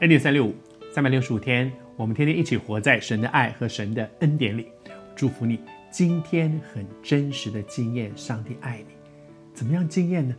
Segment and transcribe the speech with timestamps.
[0.00, 0.52] 恩典三六五，
[0.92, 4.66] 三百六十五天，我们天天一起活在神的爱和神的恩典里。
[5.14, 8.94] 祝福你今天很真实的经验上帝爱你。
[9.54, 10.34] 怎么样经验呢？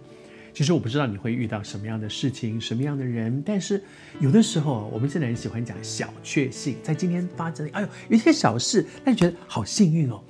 [0.54, 3.82] 其实我不知道你会遇到什么样的事情，什么样的人，但是
[4.20, 10.22] 有的时候我们现在很喜欢讲小确幸，在今天发生，哎呦，有一些小事，但你觉得好幸运哦。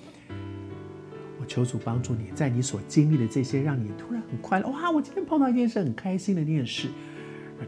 [1.40, 4.70] 我求主帮助你，在你所经历的这些，让你突然很快乐。
[4.70, 6.90] 哇，我今天碰到一件事，很开心的一件事，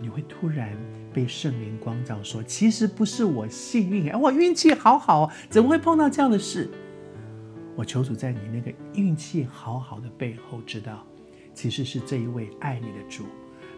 [0.02, 0.77] 你会突然
[1.14, 6.70] 被圣灵光照，说，其实不是我幸运，哎，我运气好好，怎么会碰到这样的事？
[7.76, 11.05] 我求主在你那个运气好好的背后，知道
[11.54, 13.26] 其实是这一位爱你的主，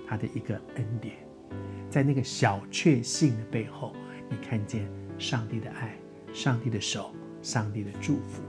[0.08, 1.16] 他的一个恩典，
[1.90, 3.94] 在那个小确幸的背后，
[4.30, 5.95] 你看见上帝的爱、
[6.34, 8.41] 上帝的手、上帝的祝福。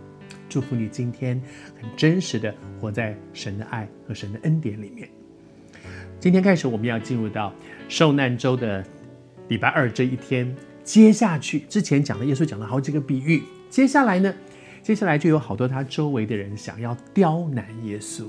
[0.49, 1.41] 祝福你今天
[1.81, 5.09] 很真实的活在神的爱和神的恩典里面。
[6.21, 7.51] 今天开始，我们要进入到
[7.89, 8.85] 受难周的
[9.49, 10.55] 礼拜二这一天。
[10.85, 14.35] 接下去之前讲的耶稣讲了好几个比喻，接下来呢？
[14.83, 18.25] 接下来就有好多他周围的人想要刁难耶稣。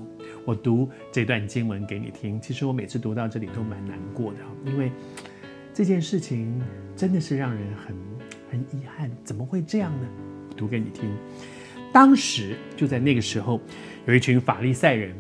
[0.45, 2.39] 我读这段经文给你听。
[2.39, 4.39] 其实我每次读到这里都蛮难过的，
[4.71, 4.89] 因为
[5.73, 6.61] 这件事情
[6.95, 7.95] 真的是让人很
[8.51, 9.11] 很遗憾。
[9.21, 10.07] 怎么会这样呢？
[10.55, 11.09] 读给你听。
[11.91, 13.59] 当时就在那个时候，
[14.05, 15.13] 有一群法利赛人，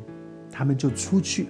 [0.49, 1.47] 他们就出去，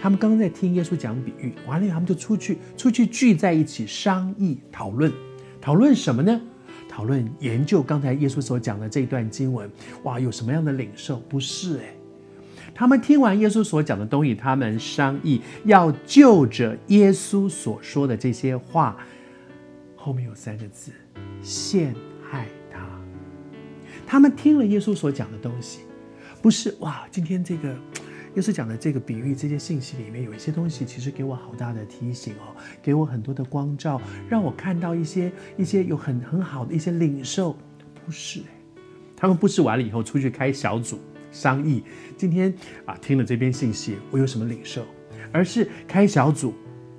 [0.00, 5.12] 他们刚刚在听耶稣讲比喻，完了以后他们就出去，出去聚在一起商议讨论，
[5.60, 6.40] 讨论什么呢？
[6.88, 9.70] 讨论研究刚才耶稣所讲的这段经文，
[10.04, 11.16] 哇，有什么样的领受？
[11.28, 11.94] 不是诶，
[12.74, 18.96] 他们听完耶稣所讲的东西，他们商议要就着耶稣所说的这些话，
[19.94, 20.92] 后面有三个字：
[21.42, 22.80] 陷害他。
[24.06, 25.80] 他们听了耶稣所讲的东西，
[26.40, 27.76] 不是哇，今天这个。
[28.36, 37.56] 耶稣讲的这个比喻，这些信息里面有一些东西，其实给我好大的提醒哦，给我很多的光照，让我看到一些一些有很很好的一些领受。
[38.06, 38.40] 不是，
[39.16, 41.00] 他们不是完了以后出去开小组
[41.32, 41.82] 商议，
[42.16, 42.54] 今天
[42.86, 44.86] 啊听了这篇信息，我有什么领受，
[45.32, 46.50] 而是开小组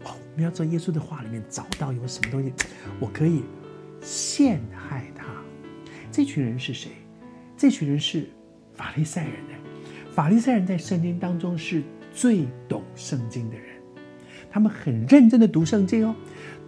[0.04, 2.54] 哦，我们要从耶稣的话里面找到有什么东西，
[3.00, 3.44] 我可以
[4.02, 5.26] 陷害他。
[6.12, 6.92] 这群人是谁？
[7.56, 8.30] 这群人是
[8.74, 9.54] 法利赛人呢。
[10.14, 11.82] 法利赛人在圣经当中是
[12.14, 13.66] 最懂圣经的人，
[14.52, 16.14] 他们很认真的读圣经哦，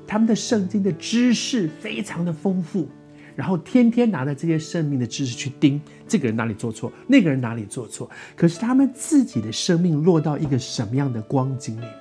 [0.08, 2.88] 他们的圣经的知识非常的丰富，
[3.36, 11.92] 然后天天拿着这些生命的知识去盯这个人哪里做错，那个人哪里做错，可是他们自己的生命落到一个什么样的光景里呢？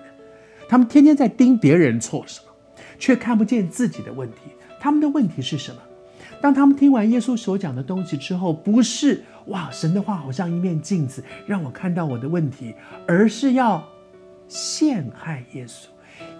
[0.68, 2.52] 他们天天在盯别人错什么，
[3.00, 4.36] 却看不见自己的问题。
[4.78, 5.80] 他们的问题是什么？
[6.42, 12.74] 当他们听完耶稣所讲的东西之后，不是哇，神的话好像一面镜子，让我看到我的问题，
[13.06, 13.82] 而是要
[14.48, 15.86] 陷害耶稣。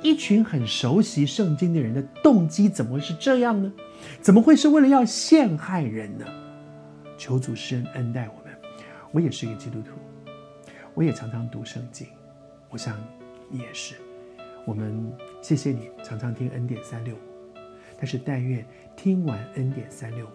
[0.03, 3.73] 一群很熟悉圣经的人的动机怎么会是这样呢？
[4.21, 6.27] 怎么会是为了要陷害人呢？
[7.17, 8.53] 求主施恩恩待我们。
[9.13, 9.93] 我也是一个基督徒，
[10.95, 12.09] 我也常常读圣经，
[12.71, 12.97] 我想
[13.49, 13.95] 你也是。
[14.65, 17.19] 我们谢谢你常常听恩典三六五，
[18.03, 18.67] 但是但愿。
[18.95, 20.29] 听完恩典三六五，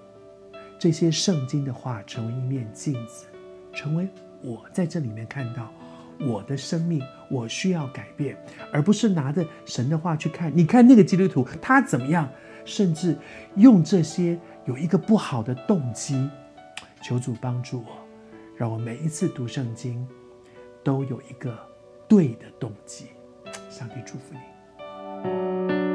[0.79, 3.27] 这些圣经的话成为一面镜子，
[3.71, 4.09] 成为
[4.41, 5.71] 我在这里面看到
[6.19, 8.35] 我的生命，我需要改变，
[8.73, 10.51] 而不是拿着神的话去看。
[10.53, 12.27] 你看那个基督徒他怎么样，
[12.65, 13.15] 甚至
[13.55, 16.27] 用这些有一个不好的动机。
[17.03, 17.95] 求主帮助我，
[18.57, 20.05] 让我每一次读圣经
[20.83, 21.55] 都有一个
[22.07, 23.05] 对的动机。
[23.69, 25.86] 上帝祝福你。